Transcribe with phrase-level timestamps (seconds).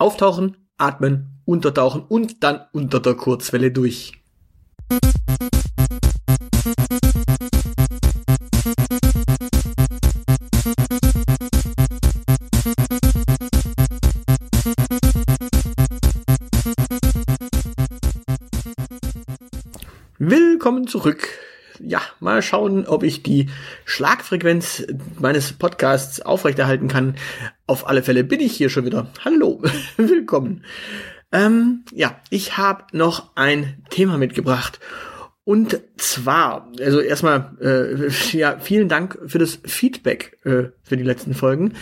[0.00, 4.12] Auftauchen, atmen, untertauchen und dann unter der Kurzwelle durch.
[20.18, 21.28] Willkommen zurück.
[21.82, 23.48] Ja, mal schauen, ob ich die
[23.84, 24.86] Schlagfrequenz
[25.18, 27.14] meines Podcasts aufrechterhalten kann.
[27.66, 29.10] Auf alle Fälle bin ich hier schon wieder.
[29.24, 29.62] Hallo,
[29.96, 30.64] willkommen.
[31.32, 34.78] Ähm, ja, ich habe noch ein Thema mitgebracht.
[35.44, 41.34] Und zwar, also erstmal, äh, ja, vielen Dank für das Feedback äh, für die letzten
[41.34, 41.74] Folgen.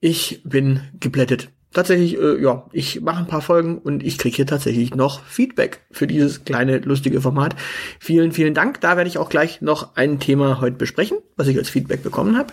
[0.00, 4.46] Ich bin geblättet tatsächlich, äh, ja, ich mache ein paar Folgen und ich kriege hier
[4.46, 7.54] tatsächlich noch Feedback für dieses kleine lustige Format.
[8.00, 8.80] Vielen, vielen Dank.
[8.80, 12.36] Da werde ich auch gleich noch ein Thema heute besprechen, was ich als Feedback bekommen
[12.38, 12.52] habe.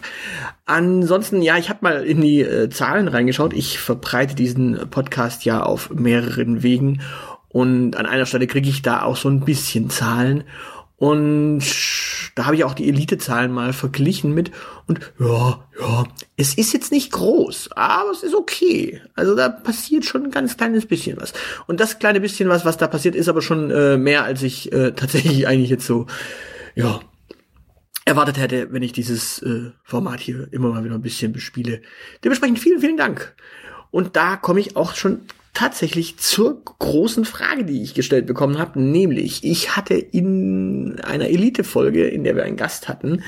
[0.65, 3.53] Ansonsten, ja, ich habe mal in die äh, Zahlen reingeschaut.
[3.53, 7.01] Ich verbreite diesen Podcast ja auf mehreren Wegen
[7.53, 10.43] und an einer Stelle kriege ich da auch so ein bisschen Zahlen.
[10.97, 11.63] Und
[12.35, 14.51] da habe ich auch die Elite-Zahlen mal verglichen mit
[14.87, 16.03] und ja, ja,
[16.37, 19.01] es ist jetzt nicht groß, aber es ist okay.
[19.15, 21.33] Also da passiert schon ein ganz kleines bisschen was.
[21.67, 24.71] Und das kleine bisschen was, was da passiert, ist aber schon äh, mehr, als ich
[24.71, 26.07] äh, tatsächlich eigentlich jetzt so,
[26.75, 26.99] ja,
[28.05, 31.81] erwartet hätte, wenn ich dieses äh, Format hier immer mal wieder ein bisschen bespiele.
[32.23, 33.35] Dementsprechend vielen, vielen Dank.
[33.91, 35.21] Und da komme ich auch schon
[35.53, 42.07] tatsächlich zur großen Frage, die ich gestellt bekommen habe, nämlich ich hatte in einer Elite-Folge,
[42.07, 43.23] in der wir einen Gast hatten,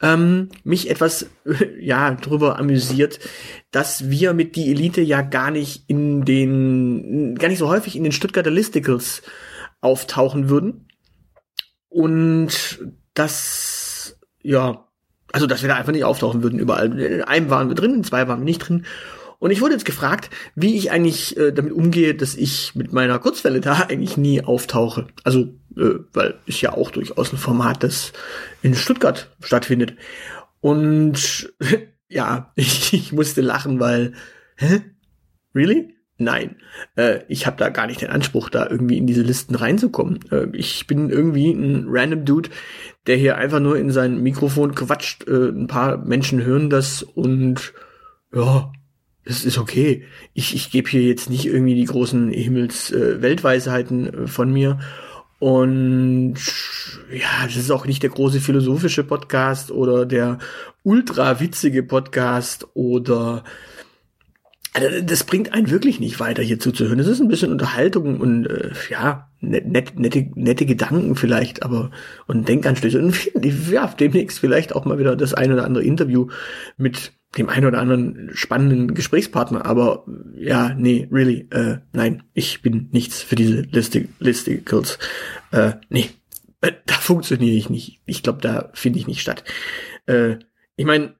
[0.00, 1.26] ähm, mich etwas
[1.80, 3.18] ja drüber amüsiert,
[3.72, 8.04] dass wir mit die Elite ja gar nicht in den, gar nicht so häufig in
[8.04, 9.22] den Stuttgarter Listicles
[9.80, 10.86] auftauchen würden
[11.88, 12.78] und
[13.14, 14.84] das ja
[15.34, 16.96] also dass wir da einfach nicht auftauchen würden überall.
[16.96, 18.86] In einem waren wir drin, in zwei waren wir nicht drin.
[19.38, 23.18] Und ich wurde jetzt gefragt, wie ich eigentlich äh, damit umgehe, dass ich mit meiner
[23.18, 25.08] Kurzwelle da eigentlich nie auftauche.
[25.22, 28.12] Also, äh, weil ist ja auch durchaus ein Format, das
[28.62, 29.96] in Stuttgart stattfindet.
[30.60, 31.52] Und
[32.08, 34.14] ja, ich, ich musste lachen, weil,
[34.56, 34.82] hä?
[35.54, 35.94] Really?
[36.16, 36.56] Nein,
[36.96, 40.20] äh, ich habe da gar nicht den Anspruch, da irgendwie in diese Listen reinzukommen.
[40.30, 42.50] Äh, ich bin irgendwie ein random Dude,
[43.08, 45.26] der hier einfach nur in sein Mikrofon quatscht.
[45.26, 47.72] Äh, ein paar Menschen hören das und
[48.32, 48.72] ja,
[49.24, 50.04] es ist okay.
[50.34, 54.78] Ich, ich gebe hier jetzt nicht irgendwie die großen Himmels-Weltweisheiten äh, äh, von mir.
[55.38, 56.36] Und
[57.12, 60.38] ja, das ist auch nicht der große philosophische Podcast oder der
[60.82, 63.44] ultra witzige Podcast oder
[64.74, 66.98] also das bringt einen wirklich nicht weiter hier zuzuhören.
[66.98, 71.92] Es ist ein bisschen Unterhaltung und äh, ja, net, net, nette, nette Gedanken vielleicht, aber
[72.26, 73.00] und Denkanstöße.
[73.00, 73.16] Und
[73.70, 76.28] ja, demnächst vielleicht auch mal wieder das ein oder andere Interview
[76.76, 82.88] mit dem einen oder anderen spannenden Gesprächspartner, aber ja, nee, really, äh, nein, ich bin
[82.92, 84.98] nichts für diese Listic Listicles.
[85.52, 86.10] Äh, nee,
[86.60, 88.00] äh, da funktioniere ich nicht.
[88.06, 89.44] Ich glaube, da finde ich nicht statt.
[90.06, 90.36] Äh,
[90.76, 91.14] ich meine,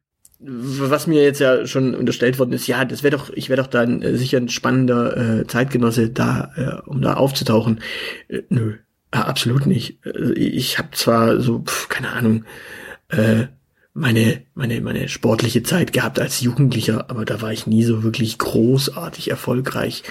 [0.46, 3.68] was mir jetzt ja schon unterstellt worden ist, ja, das wäre doch, ich wäre doch
[3.68, 7.80] dann äh, sicher ein spannender äh, Zeitgenosse da, äh, um da aufzutauchen.
[8.28, 8.74] Äh, nö,
[9.10, 10.04] absolut nicht.
[10.04, 12.44] Äh, ich habe zwar so, pf, keine Ahnung,
[13.08, 13.46] äh,
[13.94, 18.38] meine, meine, meine sportliche Zeit gehabt als Jugendlicher, aber da war ich nie so wirklich
[18.38, 20.02] großartig erfolgreich,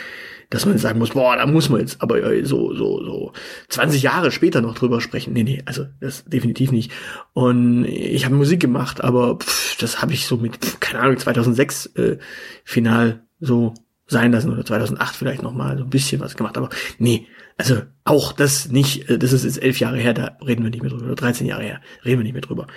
[0.54, 3.34] dass man sagen muss, boah, da muss man jetzt aber so, so, so
[3.70, 5.34] 20 Jahre später noch drüber sprechen.
[5.34, 6.92] Nee, nee, also das definitiv nicht.
[7.34, 11.18] Und ich habe Musik gemacht, aber pff, das habe ich so mit, pff, keine Ahnung,
[11.18, 12.18] 2006 äh,
[12.64, 13.74] final so
[14.06, 17.26] sein lassen oder 2008 vielleicht noch mal so ein bisschen was gemacht, aber nee,
[17.58, 20.84] also auch das nicht, äh, das ist jetzt elf Jahre her, da reden wir nicht
[20.84, 22.68] mehr drüber, oder 13 Jahre her, reden wir nicht mehr drüber.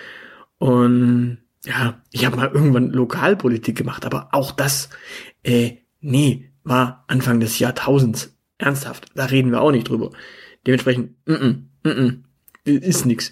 [0.56, 4.88] Und ja, ich habe mal irgendwann Lokalpolitik gemacht, aber auch das,
[5.42, 8.36] äh, nee, war Anfang des Jahrtausends.
[8.58, 10.10] Ernsthaft, da reden wir auch nicht drüber.
[10.66, 12.22] Dementsprechend, mm -mm, mm -mm,
[12.64, 13.30] ist nix.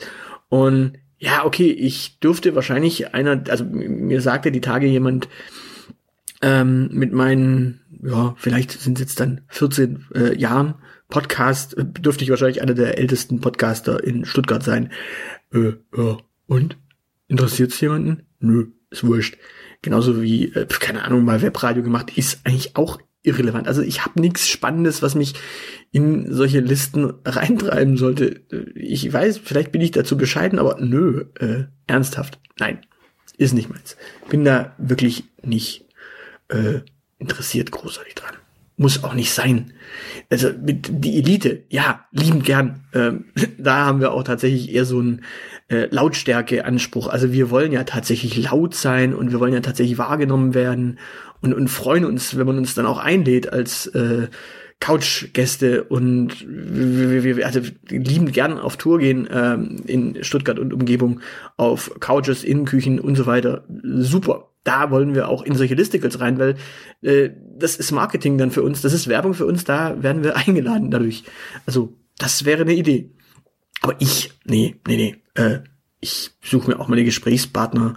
[0.48, 5.28] Und ja, okay, ich dürfte wahrscheinlich einer, also mir sagte die Tage jemand,
[6.42, 10.74] ähm, mit meinen, ja, vielleicht sind es jetzt dann 14 äh, Jahren
[11.08, 14.92] Podcast, äh, dürfte ich wahrscheinlich einer der ältesten Podcaster in Stuttgart sein.
[15.52, 16.76] Äh, ja, und?
[17.28, 18.26] Interessiert's jemanden?
[18.38, 19.38] Nö, ist wurscht.
[19.80, 23.66] Genauso wie, äh, keine Ahnung, mal Webradio gemacht, ist eigentlich auch irrelevant.
[23.66, 25.34] Also ich habe nichts Spannendes, was mich
[25.90, 28.42] in solche Listen reintreiben sollte.
[28.76, 32.80] Ich weiß, vielleicht bin ich dazu bescheiden, aber nö, äh, ernsthaft, nein,
[33.36, 33.96] ist nicht meins.
[34.28, 35.86] Bin da wirklich nicht
[36.48, 36.80] äh,
[37.18, 38.36] interessiert großartig dran.
[38.76, 39.72] Muss auch nicht sein.
[40.30, 42.84] Also mit die Elite, ja, lieben gern.
[42.92, 43.26] Ähm,
[43.58, 45.22] da haben wir auch tatsächlich eher so einen
[45.68, 47.08] äh, Lautstärke-Anspruch.
[47.08, 50.98] Also wir wollen ja tatsächlich laut sein und wir wollen ja tatsächlich wahrgenommen werden
[51.40, 54.28] und, und freuen uns, wenn man uns dann auch einlädt als äh,
[54.84, 60.74] Couchgäste und wir, wir, wir also lieben gern auf Tour gehen ähm, in Stuttgart und
[60.74, 61.20] Umgebung
[61.56, 63.64] auf Couches, Innenküchen und so weiter.
[63.82, 66.56] Super da wollen wir auch in solche Listicles rein, weil
[67.02, 70.36] äh, das ist Marketing dann für uns, das ist Werbung für uns, da werden wir
[70.48, 71.24] eingeladen dadurch.
[71.66, 73.10] Also, das wäre eine Idee.
[73.80, 75.60] Aber ich, nee, nee, nee, äh,
[76.00, 77.96] ich suche mir auch mal die Gesprächspartner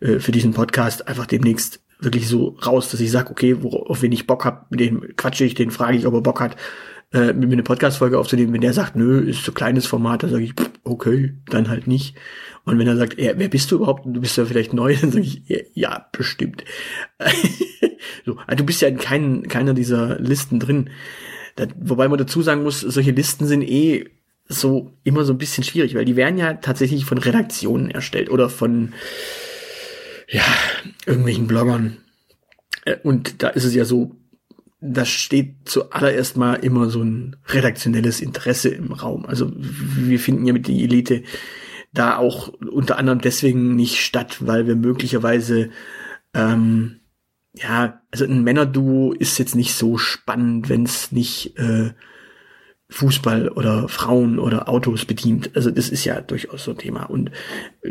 [0.00, 4.12] äh, für diesen Podcast einfach demnächst wirklich so raus, dass ich sage, okay, worauf wen
[4.12, 6.56] ich Bock hab, mit dem quatsche ich, den frage ich, ob er Bock hat,
[7.12, 8.52] äh, mit mir eine Podcast-Folge aufzunehmen.
[8.52, 10.54] Wenn der sagt, nö, ist so kleines Format, dann sage ich,
[10.84, 12.16] okay, dann halt nicht.
[12.64, 14.04] Und wenn er sagt, ja, wer bist du überhaupt?
[14.06, 15.42] Du bist ja vielleicht neu, dann sage ich,
[15.74, 16.64] ja, bestimmt.
[18.26, 20.90] so, also du bist ja in keinen, keiner dieser Listen drin.
[21.54, 24.10] Da, wobei man dazu sagen muss, solche Listen sind eh
[24.48, 28.48] so immer so ein bisschen schwierig, weil die werden ja tatsächlich von Redaktionen erstellt oder
[28.48, 28.92] von
[30.28, 30.44] ja,
[31.06, 31.98] irgendwelchen Bloggern.
[32.84, 34.16] Äh, und da ist es ja so,
[34.80, 39.26] da steht zuallererst mal immer so ein redaktionelles Interesse im Raum.
[39.26, 41.22] Also wir finden ja mit die Elite
[41.92, 45.70] da auch unter anderem deswegen nicht statt, weil wir möglicherweise
[46.34, 47.00] ähm,
[47.54, 51.92] ja, also ein Männerduo ist jetzt nicht so spannend, wenn es nicht äh,
[52.88, 55.50] Fußball oder Frauen oder Autos bedient.
[55.54, 57.04] Also das ist ja durchaus so ein Thema.
[57.04, 57.32] Und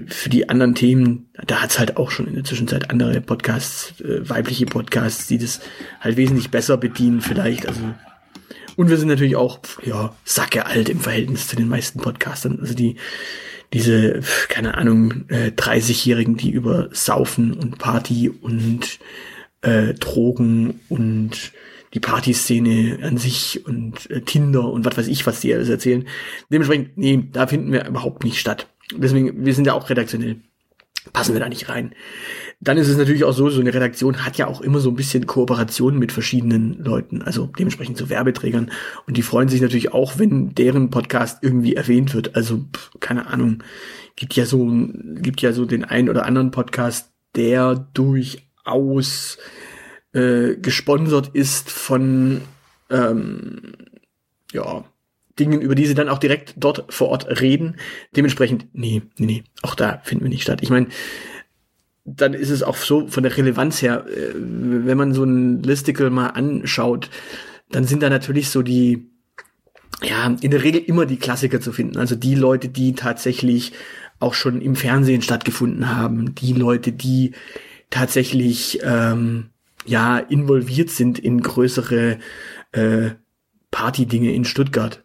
[0.07, 4.27] für die anderen Themen, da hat's halt auch schon in der Zwischenzeit andere Podcasts, äh,
[4.29, 5.59] weibliche Podcasts, die das
[5.99, 7.67] halt wesentlich besser bedienen vielleicht.
[7.67, 7.81] Also
[8.77, 12.59] und wir sind natürlich auch, ja, sacke alt im Verhältnis zu den meisten Podcastern.
[12.59, 12.97] Also die
[13.73, 18.99] diese, keine Ahnung, äh, 30-Jährigen, die über Saufen und Party und
[19.61, 21.51] äh, Drogen und
[21.95, 26.05] die Partyszene an sich und äh, Tinder und was weiß ich, was die alles erzählen.
[26.51, 28.67] Dementsprechend, nee, da finden wir überhaupt nicht statt.
[28.95, 30.41] Deswegen, wir sind ja auch redaktionell.
[31.13, 31.95] Passen wir da nicht rein.
[32.59, 34.95] Dann ist es natürlich auch so, so eine Redaktion hat ja auch immer so ein
[34.95, 38.71] bisschen Kooperation mit verschiedenen Leuten, also dementsprechend so Werbeträgern.
[39.07, 42.35] Und die freuen sich natürlich auch, wenn deren Podcast irgendwie erwähnt wird.
[42.35, 42.65] Also,
[42.99, 43.63] keine Ahnung,
[44.15, 44.67] gibt ja so,
[45.21, 49.37] gibt ja so den einen oder anderen Podcast, der durchaus
[50.15, 52.41] äh, gesponsert ist von
[52.89, 53.73] ähm,
[54.53, 54.85] ja,
[55.37, 57.75] Dingen, über die sie dann auch direkt dort vor Ort reden.
[58.15, 60.59] Dementsprechend, nee, nee, nee, auch da finden wir nicht statt.
[60.61, 60.87] Ich meine,
[62.05, 66.09] dann ist es auch so von der Relevanz her, äh, wenn man so ein Listicle
[66.09, 67.09] mal anschaut,
[67.69, 69.09] dann sind da natürlich so die,
[70.01, 71.97] ja, in der Regel immer die Klassiker zu finden.
[71.97, 73.73] Also die Leute, die tatsächlich
[74.19, 77.33] auch schon im Fernsehen stattgefunden haben, die Leute, die
[77.89, 79.49] tatsächlich ähm,
[79.85, 82.17] ja involviert sind in größere
[82.71, 83.11] äh,
[83.71, 85.03] Party-Dinge in Stuttgart.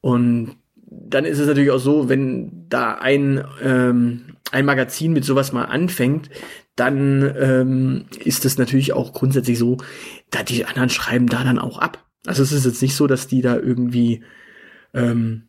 [0.00, 0.56] Und
[0.88, 5.64] dann ist es natürlich auch so, wenn da ein, ähm, ein Magazin mit sowas mal
[5.64, 6.30] anfängt,
[6.76, 9.78] dann ähm, ist es natürlich auch grundsätzlich so,
[10.30, 12.04] da die anderen schreiben da dann auch ab.
[12.26, 14.22] Also es ist jetzt nicht so, dass die da irgendwie
[14.94, 15.48] ähm,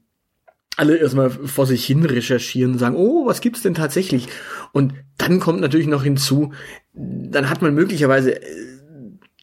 [0.78, 4.28] alle erstmal vor sich hin recherchieren und sagen, oh, was gibt's denn tatsächlich?
[4.72, 6.54] Und dann kommt natürlich noch hinzu,
[6.94, 8.68] dann hat man möglicherweise äh,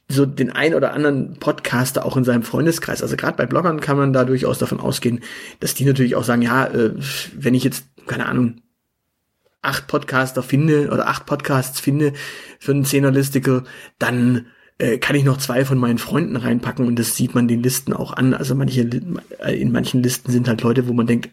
[0.09, 3.03] so den ein oder anderen Podcaster auch in seinem Freundeskreis.
[3.03, 5.21] Also gerade bei Bloggern kann man da durchaus davon ausgehen,
[5.61, 6.95] dass die natürlich auch sagen, ja, äh,
[7.35, 8.61] wenn ich jetzt, keine Ahnung,
[9.63, 12.13] acht Podcaster finde oder acht Podcasts finde
[12.59, 13.65] für einen Zehnerlisticle,
[13.99, 14.47] dann
[14.79, 17.93] äh, kann ich noch zwei von meinen Freunden reinpacken und das sieht man den Listen
[17.93, 18.35] auch an.
[18.35, 21.31] Also manche in manchen Listen sind halt Leute, wo man denkt,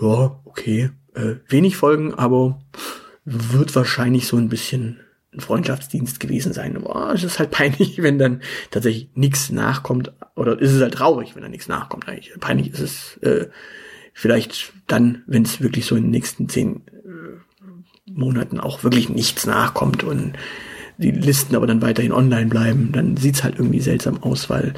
[0.00, 2.60] ja, okay, äh, wenig Folgen, aber
[3.26, 5.00] wird wahrscheinlich so ein bisschen
[5.34, 6.80] ein Freundschaftsdienst gewesen sein.
[6.80, 8.40] Boah, es ist halt peinlich, wenn dann
[8.70, 10.12] tatsächlich nichts nachkommt.
[10.34, 12.32] Oder ist es halt traurig, wenn da nichts nachkommt eigentlich.
[12.40, 13.48] Peinlich ist es äh,
[14.14, 19.44] vielleicht dann, wenn es wirklich so in den nächsten zehn äh, Monaten auch wirklich nichts
[19.44, 20.34] nachkommt und
[20.98, 24.72] die Listen aber dann weiterhin online bleiben, dann sieht's halt irgendwie seltsam aus, weil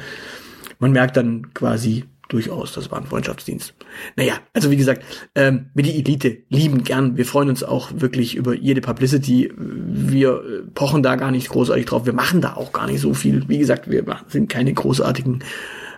[0.79, 3.73] man merkt dann quasi, durchaus, das war ein Freundschaftsdienst.
[4.15, 5.03] Naja, also wie gesagt,
[5.35, 7.17] ähm, mit die Elite lieben gern.
[7.17, 9.51] Wir freuen uns auch wirklich über jede Publicity.
[9.57, 12.05] Wir äh, pochen da gar nicht großartig drauf.
[12.05, 13.49] Wir machen da auch gar nicht so viel.
[13.49, 15.43] Wie gesagt, wir sind keine großartigen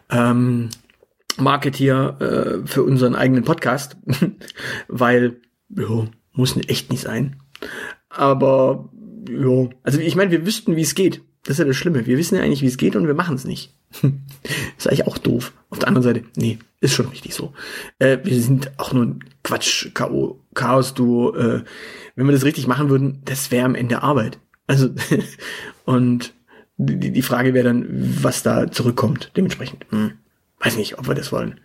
[0.09, 0.69] ähm,
[1.37, 3.97] Marketeer äh, für unseren eigenen Podcast,
[4.87, 7.41] weil jo, muss echt nicht sein.
[8.09, 8.89] Aber
[9.29, 11.21] jo, also ich meine, wir wüssten, wie es geht.
[11.43, 12.05] Das ist ja das Schlimme.
[12.05, 13.73] Wir wissen ja eigentlich, wie es geht und wir machen es nicht.
[14.77, 15.53] ist eigentlich auch doof.
[15.69, 17.53] Auf der anderen Seite, nee, ist schon richtig so.
[17.99, 19.89] Äh, wir sind auch nur ein Quatsch,
[20.53, 21.63] Chaos, du, äh,
[22.15, 24.39] wenn wir das richtig machen würden, das wäre am Ende Arbeit.
[24.67, 24.89] Also,
[25.85, 26.33] und
[26.77, 29.31] die, die Frage wäre dann, was da zurückkommt.
[29.35, 30.13] Dementsprechend, hm,
[30.59, 31.59] weiß nicht, ob wir das wollen.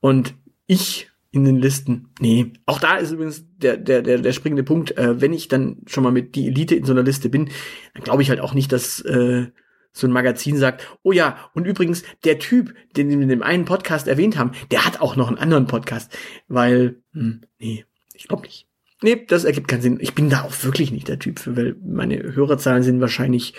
[0.00, 0.34] Und
[0.66, 2.52] ich in den Listen, nee.
[2.66, 6.04] Auch da ist übrigens der, der, der, der springende Punkt, äh, wenn ich dann schon
[6.04, 7.50] mal mit die Elite in so einer Liste bin,
[7.94, 9.46] dann glaube ich halt auch nicht, dass äh,
[9.92, 13.64] so ein Magazin sagt, oh ja, und übrigens, der Typ, den wir in dem einen
[13.64, 16.16] Podcast erwähnt haben, der hat auch noch einen anderen Podcast.
[16.46, 18.66] Weil, hm, nee, ich glaube nicht.
[19.02, 19.98] Nee, das ergibt keinen Sinn.
[20.00, 23.54] Ich bin da auch wirklich nicht der Typ für, weil meine Hörerzahlen sind wahrscheinlich,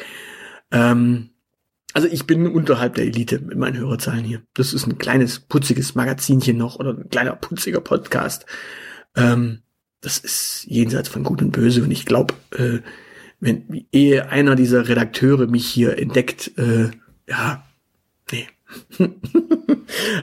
[0.72, 1.30] ähm,
[1.94, 4.44] also ich bin unterhalb der Elite mit meinen Hörerzahlen hier.
[4.54, 8.46] Das ist ein kleines, putziges Magazinchen noch oder ein kleiner, putziger Podcast.
[9.16, 9.62] Ähm,
[10.02, 12.80] das ist jenseits von Gut und Böse und ich glaube, äh,
[13.40, 16.92] wenn ehe einer dieser Redakteure mich hier entdeckt, äh,
[17.28, 17.66] ja,
[18.32, 18.48] nee.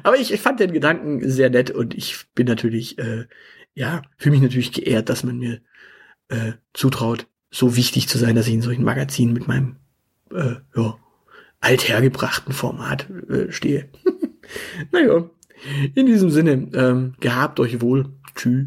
[0.03, 3.27] Aber ich, ich fand den Gedanken sehr nett und ich bin natürlich, äh,
[3.75, 5.61] ja, fühle mich natürlich geehrt, dass man mir
[6.29, 9.77] äh, zutraut, so wichtig zu sein, dass ich in solchen Magazinen mit meinem
[10.31, 10.99] äh, ja,
[11.61, 13.89] althergebrachten Format äh, stehe.
[14.93, 15.31] naja,
[15.95, 18.13] in diesem Sinne, ähm, gehabt euch wohl.
[18.35, 18.67] Tschüss.